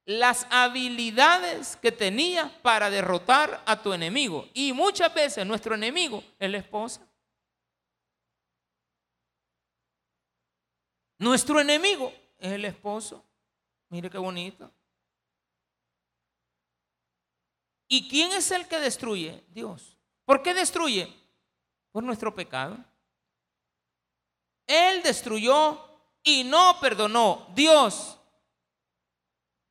[0.04, 4.48] las habilidades que tenías para derrotar a tu enemigo.
[4.52, 7.00] Y muchas veces nuestro enemigo es la esposa.
[11.22, 13.24] Nuestro enemigo es el esposo.
[13.90, 14.68] Mire qué bonito.
[17.86, 19.44] ¿Y quién es el que destruye?
[19.50, 19.96] Dios.
[20.24, 21.14] ¿Por qué destruye?
[21.92, 22.76] Por nuestro pecado.
[24.66, 25.80] Él destruyó
[26.24, 27.46] y no perdonó.
[27.54, 28.18] Dios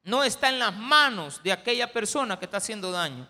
[0.04, 3.30] no está en las manos de aquella persona que está haciendo daño.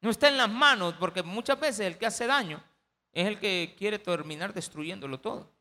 [0.00, 2.62] No está en las manos porque muchas veces el que hace daño
[3.10, 5.59] es el que quiere terminar destruyéndolo todo.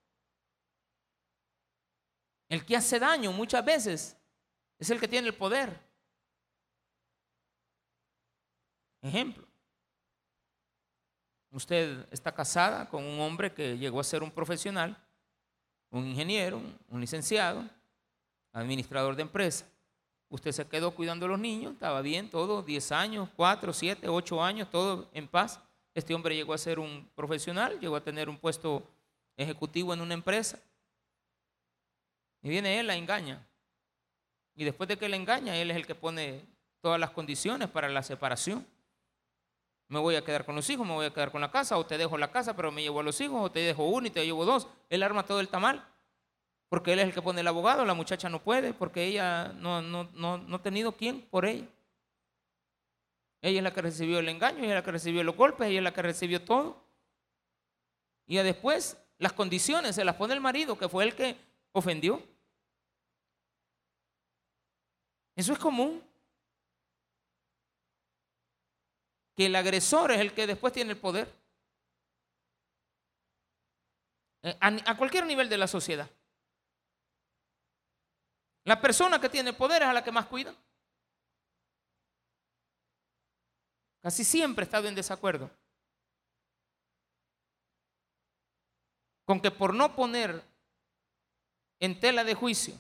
[2.50, 4.18] El que hace daño muchas veces
[4.80, 5.80] es el que tiene el poder.
[9.02, 9.48] Ejemplo.
[11.52, 14.98] Usted está casada con un hombre que llegó a ser un profesional,
[15.90, 17.68] un ingeniero, un licenciado,
[18.52, 19.66] administrador de empresa.
[20.30, 24.44] Usted se quedó cuidando a los niños, estaba bien, todo, 10 años, 4, 7, 8
[24.44, 25.60] años, todo en paz.
[25.96, 28.84] Este hombre llegó a ser un profesional, llegó a tener un puesto
[29.36, 30.60] ejecutivo en una empresa.
[32.42, 33.46] Y viene él, la engaña.
[34.56, 36.46] Y después de que la engaña, él es el que pone
[36.82, 38.66] todas las condiciones para la separación.
[39.88, 41.86] Me voy a quedar con los hijos, me voy a quedar con la casa, o
[41.86, 44.12] te dejo la casa, pero me llevo a los hijos, o te dejo uno y
[44.12, 44.68] te llevo dos.
[44.90, 45.86] Él arma todo el tamal.
[46.70, 49.82] Porque él es el que pone el abogado, la muchacha no puede, porque ella no,
[49.82, 51.66] no, no, no ha tenido quien por ella.
[53.42, 55.80] Ella es la que recibió el engaño, ella es la que recibió los golpes, ella
[55.80, 56.84] es la que recibió todo.
[58.28, 61.36] Y después las condiciones se las pone el marido, que fue el que
[61.72, 62.22] ofendió.
[65.36, 66.04] Eso es común.
[69.36, 71.34] Que el agresor es el que después tiene el poder.
[74.44, 76.10] Eh, a, cualquier nivel de la sociedad.
[78.66, 80.54] La persona que tiene poder es a la que más cuida.
[84.02, 85.50] Casi siempre he estado en desacuerdo
[89.26, 90.44] con que por no poner
[91.80, 92.76] en tela de juicio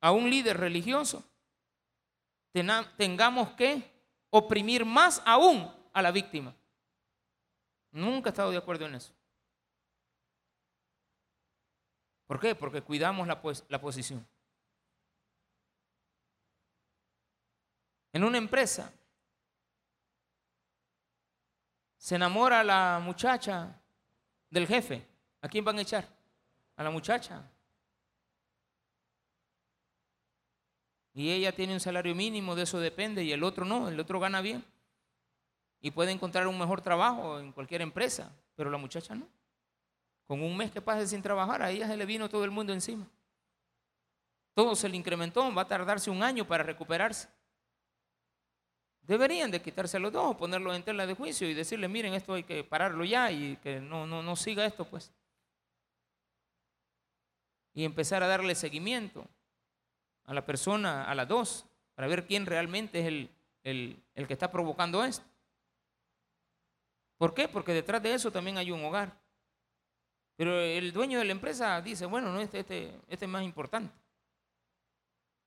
[0.00, 1.24] a un líder religioso,
[2.96, 3.82] tengamos que
[4.30, 6.54] oprimir más aún a la víctima.
[7.90, 9.12] Nunca he estado de acuerdo en eso.
[12.26, 12.54] ¿Por qué?
[12.54, 14.26] Porque cuidamos la, la posición.
[18.12, 18.92] En una empresa
[21.96, 23.82] se enamora la muchacha
[24.50, 25.06] del jefe.
[25.42, 26.15] ¿A quién van a echar?
[26.76, 27.42] A la muchacha.
[31.14, 34.20] Y ella tiene un salario mínimo, de eso depende, y el otro no, el otro
[34.20, 34.62] gana bien.
[35.80, 39.26] Y puede encontrar un mejor trabajo en cualquier empresa, pero la muchacha no.
[40.26, 42.72] Con un mes que pase sin trabajar, a ella se le vino todo el mundo
[42.72, 43.06] encima.
[44.52, 47.28] Todo se le incrementó, va a tardarse un año para recuperarse.
[49.00, 52.42] Deberían de quitarse los dos, ponerlo en tela de juicio y decirle, miren, esto hay
[52.42, 55.12] que pararlo ya y que no, no, no siga esto, pues.
[57.76, 59.28] Y empezar a darle seguimiento
[60.24, 63.30] a la persona, a las dos, para ver quién realmente es el,
[64.14, 65.24] el, que está provocando esto.
[67.18, 67.46] ¿Por qué?
[67.46, 69.16] Porque detrás de eso también hay un hogar.
[70.36, 73.94] Pero el dueño de la empresa dice, bueno, no, este, este, este es más importante.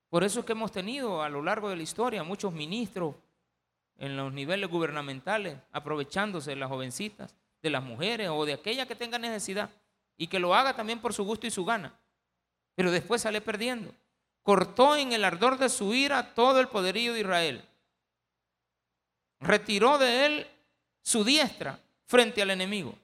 [0.07, 3.15] Por eso es que hemos tenido a lo largo de la historia muchos ministros,
[3.99, 8.95] en los niveles gubernamentales, aprovechándose de las jovencitas, de las mujeres o de aquella que
[8.95, 9.69] tenga necesidad
[10.15, 11.93] y que lo haga también por su gusto y su gana.
[12.79, 13.93] Pero después sale perdiendo.
[14.41, 17.65] Cortó en el ardor de su ira todo el poderío de Israel.
[19.41, 20.47] Retiró de él
[21.01, 22.95] su diestra frente al enemigo.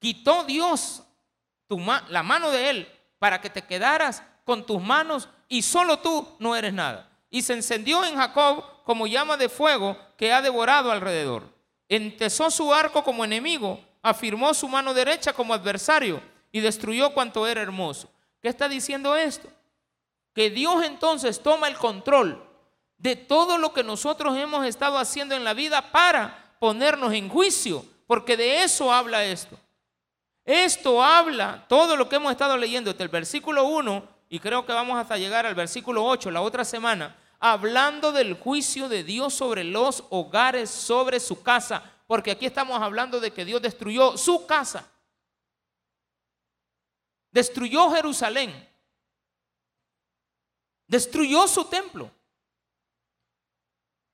[0.00, 1.04] Quitó Dios
[1.68, 6.34] tu la mano de él para que te quedaras con tus manos y solo tú
[6.40, 7.08] no eres nada.
[7.30, 11.44] Y se encendió en Jacob como llama de fuego que ha devorado alrededor.
[11.88, 17.62] Entesó su arco como enemigo, afirmó su mano derecha como adversario y destruyó cuanto era
[17.62, 18.10] hermoso.
[18.40, 19.48] ¿Qué está diciendo esto?
[20.34, 22.42] Que Dios entonces toma el control
[22.96, 27.84] de todo lo que nosotros hemos estado haciendo en la vida para ponernos en juicio,
[28.06, 29.58] porque de eso habla esto.
[30.44, 34.72] Esto habla, todo lo que hemos estado leyendo desde el versículo 1, y creo que
[34.72, 39.64] vamos hasta llegar al versículo 8 la otra semana, hablando del juicio de Dios sobre
[39.64, 44.86] los hogares, sobre su casa, porque aquí estamos hablando de que Dios destruyó su casa.
[47.30, 48.68] Destruyó Jerusalén.
[50.86, 52.10] Destruyó su templo.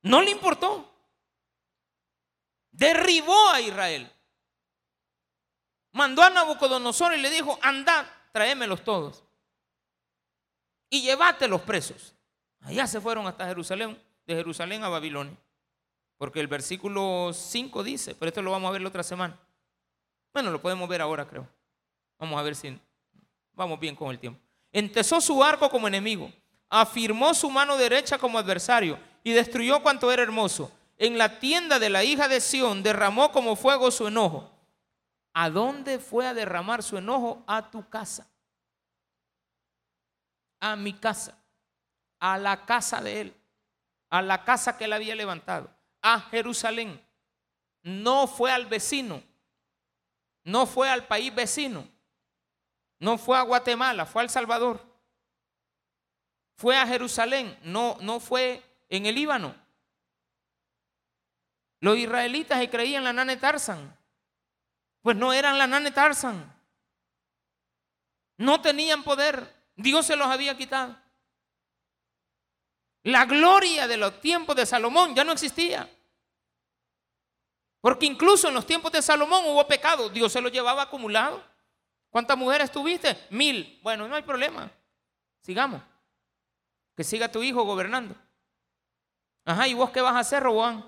[0.03, 0.93] No le importó.
[2.71, 4.11] Derribó a Israel.
[5.91, 9.23] Mandó a Nabucodonosor y le dijo, andad, tráemelos todos.
[10.89, 12.13] Y llévate los presos.
[12.61, 15.35] Allá se fueron hasta Jerusalén, de Jerusalén a Babilonia.
[16.17, 19.39] Porque el versículo 5 dice, pero esto lo vamos a ver la otra semana.
[20.33, 21.47] Bueno, lo podemos ver ahora, creo.
[22.19, 22.79] Vamos a ver si
[23.57, 24.39] vamos bien con el tiempo.
[24.71, 26.31] Entesó su arco como enemigo,
[26.69, 30.71] afirmó su mano derecha como adversario y destruyó cuanto era hermoso.
[30.97, 34.49] En la tienda de la hija de Sión derramó como fuego su enojo.
[35.33, 37.43] ¿A dónde fue a derramar su enojo?
[37.45, 38.27] A tu casa.
[40.61, 41.37] A mi casa
[42.19, 43.35] a la casa de él,
[44.09, 45.69] a la casa que él había levantado,
[46.01, 47.03] a Jerusalén.
[47.83, 49.23] No fue al vecino,
[50.43, 51.87] no fue al país vecino,
[52.99, 54.81] no fue a Guatemala, fue al Salvador.
[56.55, 59.55] Fue a Jerusalén, no, no fue en el Líbano.
[61.79, 63.95] Los israelitas se creían la nane Tarzan.
[65.01, 66.53] Pues no eran la nane Tarzan.
[68.37, 69.55] No tenían poder.
[69.75, 70.97] Dios se los había quitado.
[73.03, 75.89] La gloria de los tiempos de Salomón ya no existía.
[77.79, 80.09] Porque incluso en los tiempos de Salomón hubo pecado.
[80.09, 81.43] Dios se lo llevaba acumulado.
[82.17, 83.15] ¿Cuántas mujeres tuviste?
[83.29, 83.79] Mil.
[83.83, 84.71] Bueno, no hay problema.
[85.39, 85.79] Sigamos.
[86.95, 88.15] Que siga tu hijo gobernando.
[89.45, 90.83] Ajá, ¿y vos qué vas a hacer, Roboán?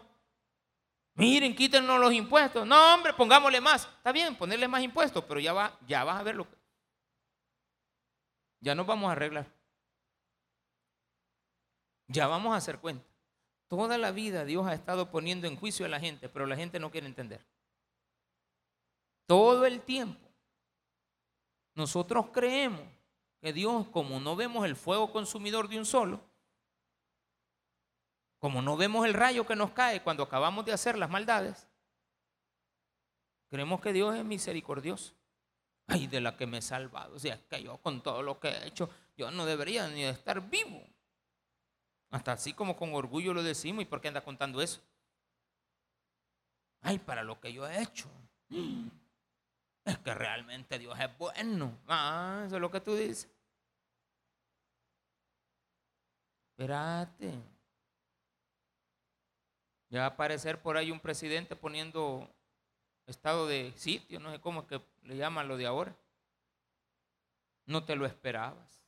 [1.14, 2.66] Miren, quítenos los impuestos.
[2.66, 3.84] No, hombre, pongámosle más.
[3.98, 6.56] Está bien, ponerle más impuestos, pero ya, va, ya vas a ver lo que...
[8.62, 9.46] Ya nos vamos a arreglar.
[12.08, 13.06] Ya vamos a hacer cuenta.
[13.68, 16.80] Toda la vida Dios ha estado poniendo en juicio a la gente, pero la gente
[16.80, 17.46] no quiere entender.
[19.28, 20.29] Todo el tiempo.
[21.80, 22.82] Nosotros creemos
[23.40, 26.20] que Dios, como no vemos el fuego consumidor de un solo,
[28.38, 31.70] como no vemos el rayo que nos cae cuando acabamos de hacer las maldades,
[33.50, 35.14] creemos que Dios es misericordioso.
[35.88, 37.16] Ay, de la que me he salvado.
[37.16, 40.50] O sea, que yo con todo lo que he hecho, yo no debería ni estar
[40.50, 40.84] vivo.
[42.10, 43.84] Hasta así como con orgullo lo decimos.
[43.84, 44.82] ¿Y por qué anda contando eso?
[46.82, 48.10] Ay, para lo que yo he hecho.
[49.90, 51.76] Es que realmente Dios es bueno.
[51.88, 53.28] Ah, eso es lo que tú dices.
[56.52, 57.34] Espérate.
[59.90, 62.30] Ya va a aparecer por ahí un presidente poniendo
[63.08, 65.96] estado de sitio, no sé cómo es que le llaman lo de ahora.
[67.66, 68.86] No te lo esperabas.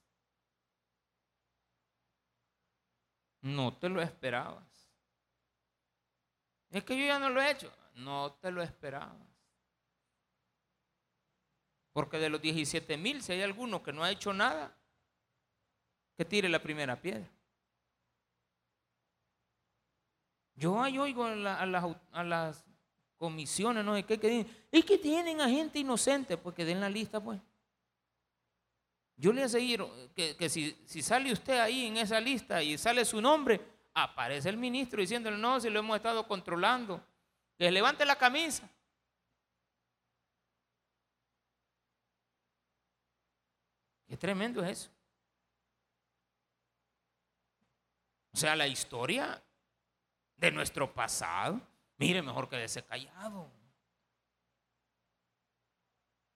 [3.41, 4.91] No te lo esperabas.
[6.69, 7.73] Es que yo ya no lo he hecho.
[7.95, 9.30] No te lo esperabas.
[11.93, 14.75] Porque de los 17 mil, si hay alguno que no ha hecho nada,
[16.17, 17.29] que tire la primera piedra.
[20.55, 21.65] Yo ahí oigo a,
[22.23, 22.63] las,
[23.17, 26.89] comisiones, no sé qué, que es que tienen a gente inocente, pues que den la
[26.89, 27.39] lista, pues.
[29.15, 33.05] Yo le aseguro que, que si, si, sale usted ahí en esa lista y sale
[33.05, 33.61] su nombre,
[33.93, 37.03] aparece el ministro diciéndole, no, si lo hemos estado controlando,
[37.57, 38.67] que levante la camisa.
[44.21, 44.91] Tremendo es eso.
[48.33, 49.43] O sea, la historia
[50.37, 51.59] de nuestro pasado,
[51.97, 53.51] mire, mejor quédese callado.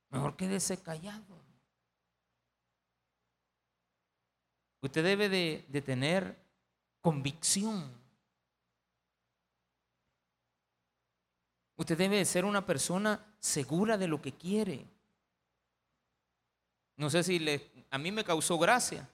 [0.09, 1.45] Mejor quédese callado.
[4.81, 6.35] Usted debe de, tener
[7.01, 7.91] convicción.
[11.75, 14.87] Usted debe de ser una persona segura de lo que quiere.
[16.97, 19.09] No sé si le, a mí me causó gracia.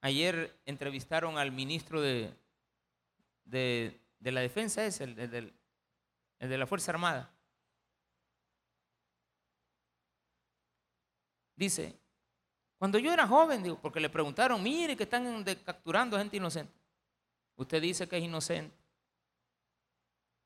[0.00, 2.34] Ayer entrevistaron al ministro de,
[3.44, 7.32] de, la defensa, es el, de la Fuerza Armada.
[11.54, 11.96] Dice,
[12.78, 16.74] cuando yo era joven, digo, porque le preguntaron, mire que están capturando gente inocente.
[17.54, 18.76] Usted dice que es inocente.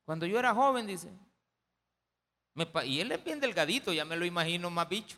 [0.05, 1.09] Cuando yo era joven, dice,
[2.85, 5.17] y él es bien delgadito, ya me lo imagino más bicho.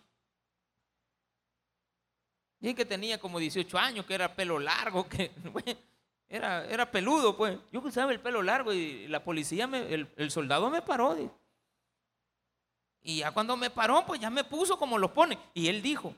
[2.62, 5.32] Y que tenía como 18 años, que era pelo largo, que
[6.30, 7.57] era, era peludo, pues.
[7.72, 11.18] Yo usaba el pelo largo y la policía, el, soldado me paró.
[13.01, 15.38] Y ya cuando me paró, pues ya me puso como lo pone.
[15.53, 16.16] Y él dijo,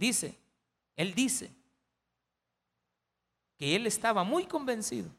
[0.00, 0.34] Dice,
[0.96, 1.50] él dice
[3.58, 5.10] que él estaba muy convencido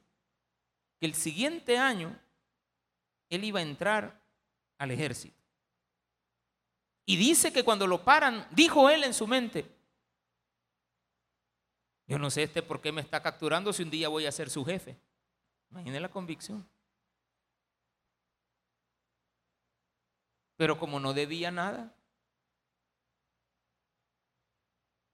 [0.99, 2.19] que el siguiente año
[3.29, 4.19] él iba a entrar
[4.79, 5.35] al ejército.
[7.05, 9.69] Y dice que cuando lo paran, dijo él en su mente,
[12.11, 14.49] yo no sé este por qué me está capturando si un día voy a ser
[14.49, 14.97] su jefe.
[15.69, 16.67] Imagine la convicción.
[20.57, 21.95] Pero como no debía nada,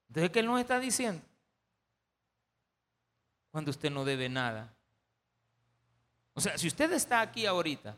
[0.08, 1.22] Entonces, ¿qué él nos está diciendo?
[3.52, 4.74] Cuando usted no debe nada.
[6.34, 7.96] O sea, si usted está aquí ahorita,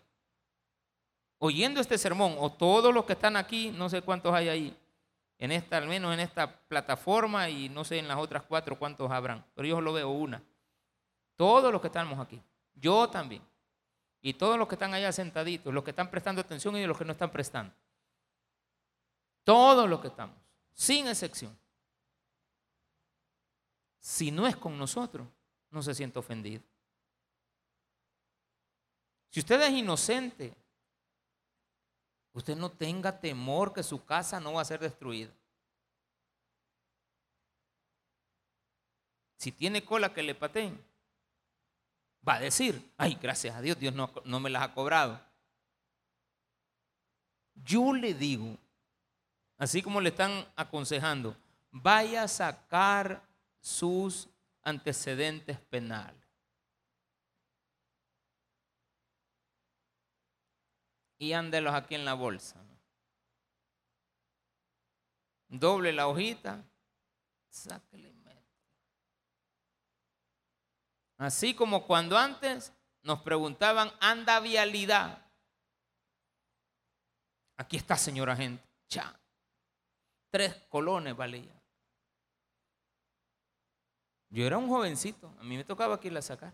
[1.38, 4.78] oyendo este sermón, o todos los que están aquí, no sé cuántos hay ahí,
[5.40, 9.10] en esta, al menos en esta plataforma, y no sé en las otras cuatro cuántos
[9.10, 10.44] habrán, pero yo lo veo una.
[11.38, 12.42] Todos los que estamos aquí,
[12.76, 13.42] yo también,
[14.22, 17.06] y todos los que están allá sentaditos, los que están prestando atención y los que
[17.06, 17.74] no están prestando.
[19.46, 20.36] Todos los que estamos,
[20.74, 21.58] sin excepción.
[24.02, 25.26] Si no es con nosotros,
[25.72, 26.62] no se siente ofendido.
[29.30, 30.54] Si usted es inocente,
[32.40, 35.30] usted no tenga temor que su casa no va a ser destruida.
[39.38, 40.82] Si tiene cola que le pateen,
[42.28, 45.20] va a decir, ay, gracias a Dios, Dios no, no me las ha cobrado.
[47.56, 48.58] Yo le digo,
[49.58, 51.36] así como le están aconsejando,
[51.72, 53.22] vaya a sacar
[53.60, 54.30] sus
[54.64, 56.18] antecedentes penales.
[61.20, 62.55] Y ándelos aquí en la bolsa.
[65.47, 66.63] Doble la hojita,
[67.49, 68.09] sáquele
[71.20, 72.72] Así como cuando antes
[73.03, 75.30] nos preguntaban, anda vialidad.
[77.57, 78.63] Aquí está, señora gente.
[78.88, 79.20] Cha.
[80.32, 81.61] Tres colones valía.
[84.30, 86.53] Yo era un jovencito, a mí me tocaba aquí la sacar.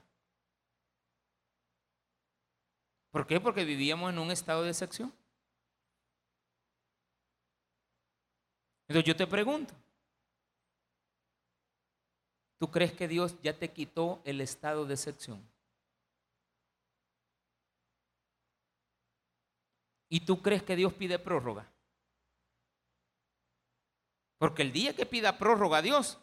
[3.16, 3.40] ¿Por qué?
[3.40, 5.10] Porque vivíamos en un estado de sección.
[8.90, 9.74] Entonces yo te pregunto,
[12.60, 15.42] ¿tú crees que Dios ya te quitó el estado de sección?
[20.10, 21.72] ¿Y tú crees que Dios pide prórroga?
[24.38, 26.20] Porque el día que pida prórroga a Dios,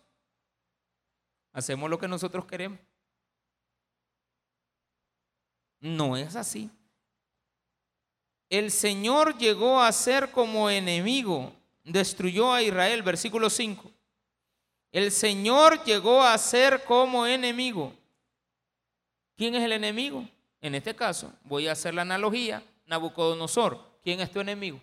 [1.54, 2.78] hacemos lo que nosotros queremos.
[5.80, 6.70] No es así.
[8.52, 13.90] El Señor llegó a ser como enemigo, destruyó a Israel, versículo 5.
[14.90, 17.94] El Señor llegó a ser como enemigo.
[19.38, 20.28] ¿Quién es el enemigo?
[20.60, 23.80] En este caso, voy a hacer la analogía, Nabucodonosor.
[24.02, 24.78] ¿Quién es tu enemigo?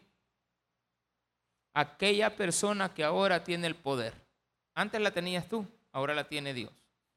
[1.72, 4.16] Aquella persona que ahora tiene el poder.
[4.74, 6.72] Antes la tenías tú ahora la tiene Dios.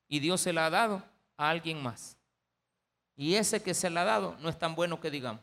[0.06, 1.02] Y Dios se la ha dado
[1.38, 2.18] a alguien más.
[3.16, 5.40] Y ese que se la ha dado no es tan bueno que digamos.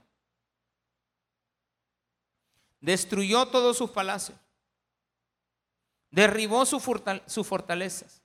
[2.80, 4.38] Destruyó todos sus palacios.
[6.12, 6.84] Derribó sus
[7.48, 8.24] fortalezas.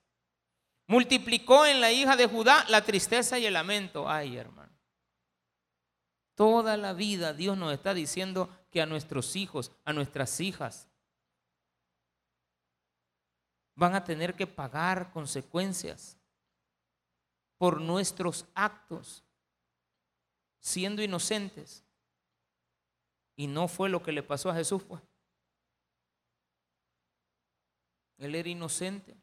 [0.86, 4.08] Multiplicó en la hija de Judá la tristeza y el lamento.
[4.08, 4.72] Ay, hermano.
[6.34, 10.88] Toda la vida Dios nos está diciendo que a nuestros hijos, a nuestras hijas,
[13.76, 16.18] van a tener que pagar consecuencias
[17.56, 19.24] por nuestros actos,
[20.58, 21.83] siendo inocentes.
[23.36, 25.02] Y no fue lo que le pasó a Jesús, pues.
[28.18, 29.16] Él era inocente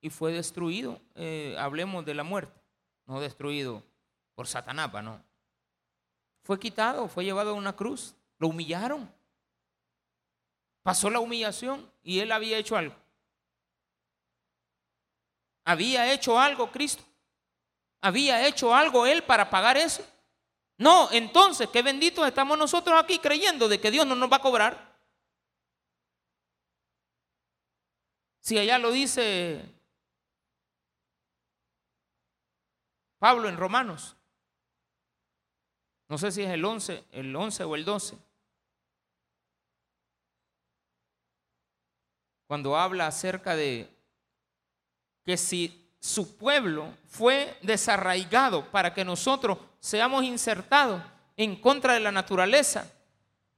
[0.00, 1.00] y fue destruido.
[1.14, 2.60] Eh, hablemos de la muerte,
[3.06, 3.82] no destruido
[4.34, 5.22] por Satanás, no.
[6.42, 9.12] Fue quitado, fue llevado a una cruz, lo humillaron.
[10.82, 12.94] Pasó la humillación y él había hecho algo.
[15.64, 17.02] ¿Había hecho algo Cristo?
[18.00, 20.02] ¿Había hecho algo Él para pagar eso?
[20.78, 24.42] No, entonces, qué benditos estamos nosotros aquí creyendo de que Dios no nos va a
[24.42, 24.96] cobrar.
[28.40, 29.62] Si allá lo dice
[33.18, 34.16] Pablo en Romanos,
[36.08, 38.16] no sé si es el 11, el 11 o el 12.
[42.46, 43.94] Cuando habla acerca de
[45.24, 51.02] que si su pueblo fue desarraigado para que nosotros seamos insertados
[51.36, 52.90] en contra de la naturaleza,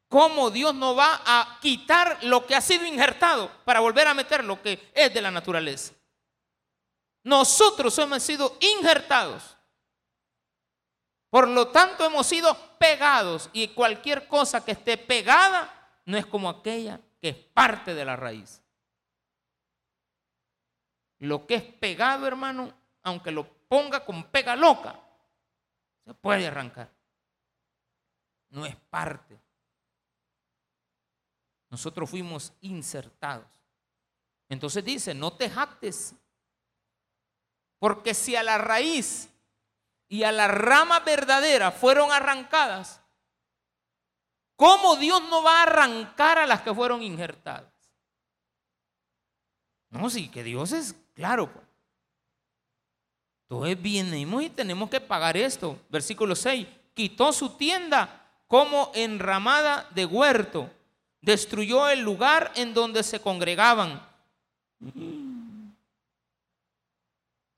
[0.08, 4.44] ¿cómo Dios no va a quitar lo que ha sido injertado para volver a meter
[4.44, 5.94] lo que es de la naturaleza?
[7.22, 9.56] Nosotros hemos sido injertados.
[11.28, 15.72] Por lo tanto, hemos sido pegados y cualquier cosa que esté pegada
[16.04, 18.62] no es como aquella que es parte de la raíz.
[21.18, 24.98] Lo que es pegado, hermano, aunque lo ponga con pega loca,
[26.10, 26.90] se puede arrancar.
[28.48, 29.40] No es parte.
[31.68, 33.46] Nosotros fuimos insertados.
[34.48, 36.16] Entonces dice, no te jactes.
[37.78, 39.30] Porque si a la raíz
[40.08, 43.00] y a la rama verdadera fueron arrancadas,
[44.56, 47.72] ¿cómo Dios no va a arrancar a las que fueron injertadas?
[49.90, 51.52] No, sí, que Dios es Claro.
[51.52, 51.69] Pues.
[53.50, 55.76] Entonces venimos y tenemos que pagar esto.
[55.88, 56.68] Versículo 6.
[56.94, 60.70] Quitó su tienda como enramada de huerto.
[61.20, 64.00] Destruyó el lugar en donde se congregaban.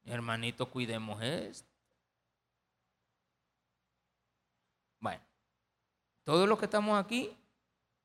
[0.06, 1.68] Hermanito, cuidemos esto.
[4.98, 5.20] Bueno,
[6.24, 7.36] todos los que estamos aquí,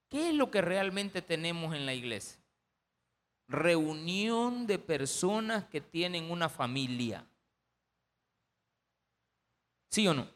[0.09, 2.37] ¿qué es lo que realmente tenemos en la iglesia?
[3.47, 7.25] reunión de personas que tienen una familia.
[9.97, 10.27] ¿Sí o no?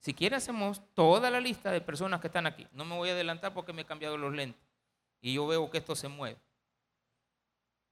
[0.00, 2.66] Si quiere hacemos toda la lista de personas que están aquí.
[2.72, 4.60] No me voy a adelantar porque me he cambiado los lentes
[5.20, 6.36] y yo veo que esto se mueve.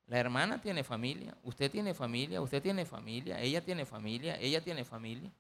[0.07, 4.85] La hermana tiene familia, usted tiene familia, usted tiene familia, ella tiene familia, ella tiene
[4.85, 5.31] familia.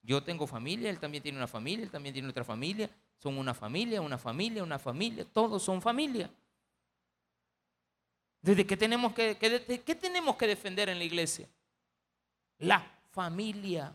[0.00, 2.88] Yo tengo familia, él también tiene una familia, él también tiene otra familia.
[3.18, 6.30] Son una familia, una familia, una familia, todos son familia.
[8.40, 11.46] ¿Desde qué tenemos que, qué tenemos que defender en la iglesia?
[12.56, 12.80] La
[13.10, 13.94] familia.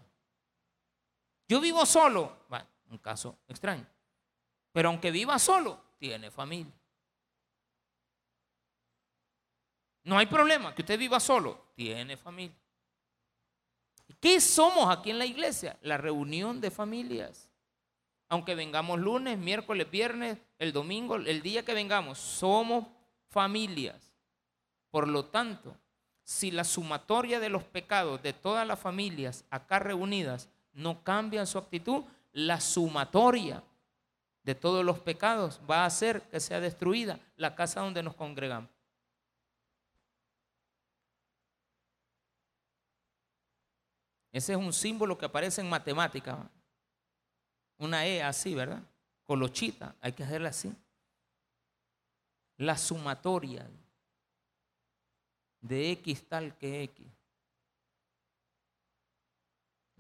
[1.54, 3.86] Yo vivo solo, bueno, un caso extraño,
[4.72, 6.74] pero aunque viva solo, tiene familia.
[10.06, 12.58] No hay problema que usted viva solo, tiene familia.
[14.20, 15.78] ¿Qué somos aquí en la iglesia?
[15.84, 17.47] La reunión de familias.
[18.30, 22.88] Aunque vengamos lunes, miércoles, viernes, el domingo, el día que vengamos, somos
[23.30, 24.12] familias.
[24.89, 25.78] Por lo tanto,
[26.24, 31.57] si la sumatoria de los pecados de todas las familias acá reunidas no cambia su
[31.57, 33.63] actitud, la sumatoria
[34.43, 38.69] de todos los pecados va a hacer que sea destruida la casa donde nos congregamos.
[44.32, 46.49] Ese es un símbolo que aparece en matemática.
[47.78, 48.82] Una E así, ¿verdad?
[49.26, 50.74] Colochita, hay que hacerla así.
[52.57, 53.69] La sumatoria
[55.61, 57.12] de X tal que X.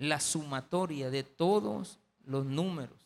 [0.03, 2.99] La sumatoria de todos los números,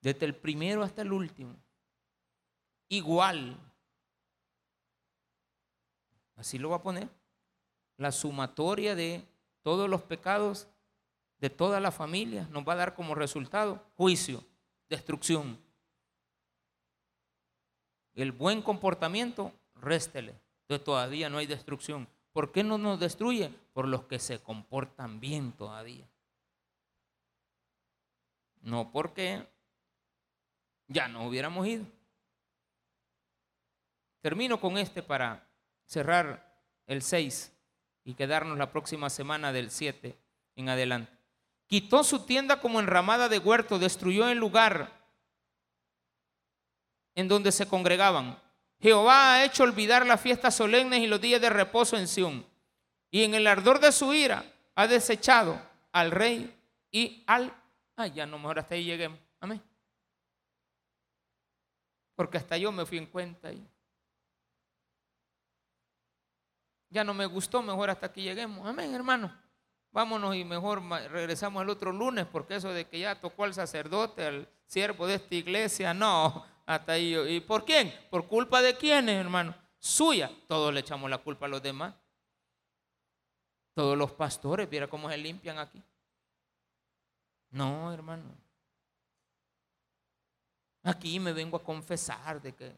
[0.00, 1.54] desde el primero hasta el último,
[2.88, 3.56] igual.
[6.36, 7.08] Así lo va a poner.
[7.98, 9.24] La sumatoria de
[9.62, 10.66] todos los pecados
[11.38, 14.44] de toda la familia nos va a dar como resultado juicio,
[14.88, 15.58] destrucción.
[18.14, 20.42] El buen comportamiento, réstele
[20.78, 22.08] todavía no hay destrucción.
[22.32, 23.50] ¿Por qué no nos destruye?
[23.72, 26.06] Por los que se comportan bien todavía.
[28.60, 29.46] No porque
[30.88, 31.86] ya no hubiéramos ido.
[34.20, 35.48] Termino con este para
[35.84, 36.54] cerrar
[36.86, 37.52] el 6
[38.04, 40.16] y quedarnos la próxima semana del 7
[40.56, 41.12] en adelante.
[41.66, 45.02] Quitó su tienda como enramada de huerto, destruyó el lugar
[47.14, 48.38] en donde se congregaban.
[48.80, 52.46] Jehová ha hecho olvidar las fiestas solemnes y los días de reposo en Sión.
[53.14, 54.42] Y en el ardor de su ira
[54.74, 55.60] ha desechado
[55.92, 56.58] al rey
[56.90, 57.54] y al...
[57.94, 59.20] Ay, ya no, mejor hasta ahí lleguemos.
[59.38, 59.62] Amén.
[62.16, 63.68] Porque hasta yo me fui en cuenta ahí.
[66.88, 68.66] Ya no me gustó, mejor hasta aquí lleguemos.
[68.66, 69.30] Amén, hermano.
[69.90, 74.24] Vámonos y mejor regresamos el otro lunes, porque eso de que ya tocó al sacerdote,
[74.24, 77.14] al siervo de esta iglesia, no, hasta ahí.
[77.28, 77.92] ¿Y por quién?
[78.10, 79.54] ¿Por culpa de quiénes, hermano?
[79.78, 80.30] Suya.
[80.48, 81.94] Todos le echamos la culpa a los demás.
[83.74, 85.82] Todos los pastores, mira cómo se limpian aquí.
[87.50, 88.34] No, hermano.
[90.84, 92.76] Aquí me vengo a confesar de que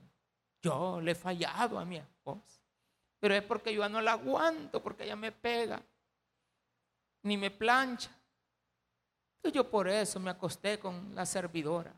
[0.62, 2.60] yo le he fallado a mi esposa.
[3.18, 5.82] Pero es porque yo no la aguanto, porque ella me pega,
[7.22, 8.10] ni me plancha.
[9.36, 11.94] Entonces yo por eso me acosté con la servidora.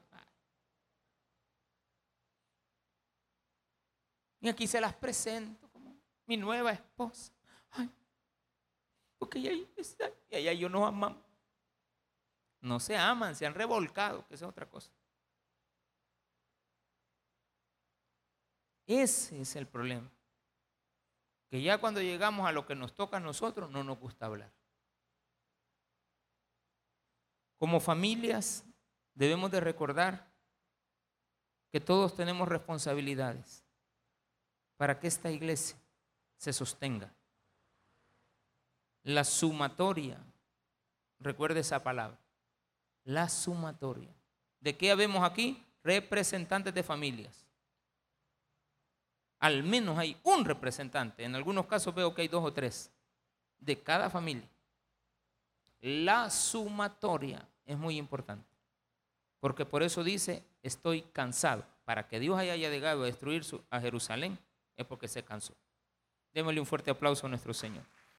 [4.40, 7.32] Y aquí se las presento como mi nueva esposa.
[9.18, 11.22] Porque ella está, y allá yo no amamos.
[12.60, 14.90] No se aman, se han revolcado, que es otra cosa.
[18.86, 20.10] Ese es el problema.
[21.48, 24.52] Que ya cuando llegamos a lo que nos toca a nosotros, no nos gusta hablar.
[27.58, 28.64] Como familias
[29.14, 30.30] debemos de recordar
[31.72, 33.64] que todos tenemos responsabilidades
[34.76, 35.76] para que esta iglesia
[36.36, 37.15] se sostenga.
[39.06, 40.18] La sumatoria,
[41.20, 42.18] recuerde esa palabra,
[43.04, 44.12] la sumatoria.
[44.58, 45.64] ¿De qué habemos aquí?
[45.84, 47.46] Representantes de familias.
[49.38, 52.90] Al menos hay un representante, en algunos casos veo que hay dos o tres,
[53.60, 54.48] de cada familia.
[55.80, 58.50] La sumatoria es muy importante,
[59.38, 61.64] porque por eso dice, estoy cansado.
[61.84, 64.36] Para que Dios haya llegado a destruir a Jerusalén,
[64.76, 65.54] es porque se cansó.
[66.34, 67.84] Démosle un fuerte aplauso a nuestro Señor.